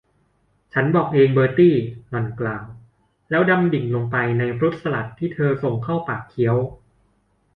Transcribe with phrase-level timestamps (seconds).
[0.73, 1.75] ฉันบอกเองเบอร์ตี้
[2.09, 2.63] หล่อนกล่าว
[3.29, 6.55] แล้วดำดิ่งลงไปในฟรุ้ตสลัดที่เธอส่งเข้าปากเคี้ยว